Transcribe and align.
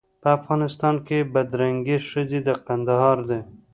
په 0.21 0.29
افغانستان 0.37 0.95
کې 1.07 1.29
بدرنګې 1.33 1.97
ښځې 2.09 2.39
د 2.47 2.49
کندهار 2.65 3.17
دي. 3.29 3.41